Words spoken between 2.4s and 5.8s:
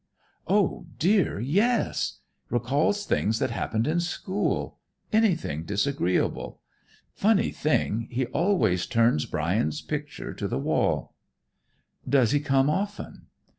Recalls things that happened in school. Anything